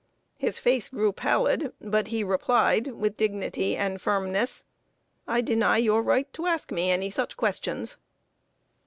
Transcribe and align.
His 0.39 0.57
face 0.57 0.89
grew 0.89 1.11
pallid, 1.11 1.73
but 1.79 2.07
he 2.07 2.23
replied, 2.23 2.87
with 2.87 3.15
dignity 3.17 3.77
and 3.77 4.01
firmness: 4.01 4.65
"I 5.27 5.41
deny 5.41 5.77
your 5.77 6.01
right 6.01 6.33
to 6.33 6.47
ask 6.47 6.71
me 6.71 6.89
any 6.89 7.11
such 7.11 7.37
questions." 7.37 7.97